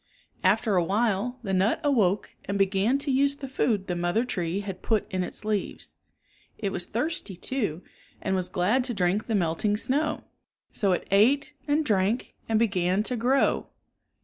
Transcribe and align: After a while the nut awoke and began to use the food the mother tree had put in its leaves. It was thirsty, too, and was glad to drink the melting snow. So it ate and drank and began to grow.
After 0.43 0.77
a 0.77 0.83
while 0.83 1.37
the 1.43 1.53
nut 1.53 1.79
awoke 1.83 2.35
and 2.45 2.57
began 2.57 2.97
to 2.97 3.11
use 3.11 3.35
the 3.35 3.47
food 3.47 3.85
the 3.85 3.95
mother 3.95 4.25
tree 4.25 4.61
had 4.61 4.81
put 4.81 5.05
in 5.11 5.23
its 5.23 5.45
leaves. 5.45 5.93
It 6.57 6.71
was 6.71 6.87
thirsty, 6.87 7.35
too, 7.35 7.83
and 8.19 8.35
was 8.35 8.49
glad 8.49 8.83
to 8.85 8.95
drink 8.95 9.27
the 9.27 9.35
melting 9.35 9.77
snow. 9.77 10.23
So 10.73 10.91
it 10.93 11.07
ate 11.11 11.53
and 11.67 11.85
drank 11.85 12.33
and 12.49 12.57
began 12.57 13.03
to 13.03 13.15
grow. 13.15 13.67